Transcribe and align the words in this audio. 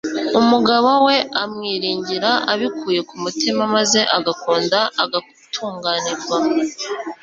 umugabo 0.39 0.89
we 1.07 1.17
amwiringira 1.43 2.31
abikuye 2.53 2.99
ku 3.07 3.15
mutima, 3.23 3.61
maze 3.75 3.99
agakunda 4.17 4.79
agatunganirwa 5.03 6.37